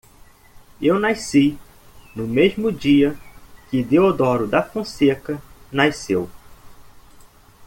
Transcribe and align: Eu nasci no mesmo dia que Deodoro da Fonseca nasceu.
Eu 0.81 0.97
nasci 0.99 1.59
no 2.15 2.25
mesmo 2.27 2.71
dia 2.71 3.15
que 3.69 3.83
Deodoro 3.83 4.47
da 4.47 4.63
Fonseca 4.63 5.39
nasceu. 5.71 6.27